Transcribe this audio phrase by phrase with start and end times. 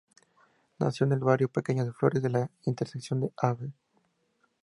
[0.79, 3.59] Nacido en el barrio porteño de Flores, en la intersección de Av.